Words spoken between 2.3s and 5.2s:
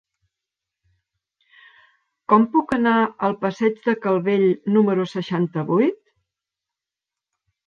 Com puc anar al passeig de Calvell número